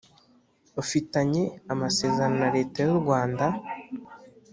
[0.81, 1.43] ufitanye
[1.73, 3.45] amasezerano na Leta y u Rwanda